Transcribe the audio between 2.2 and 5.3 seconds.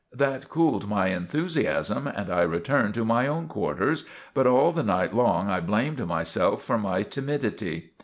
I returned to my own quarters; but all the night